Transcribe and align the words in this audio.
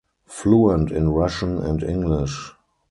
Fluent 0.25 0.89
in 0.91 1.09
Russian 1.11 1.59
and 1.59 1.83
English. 1.83 2.53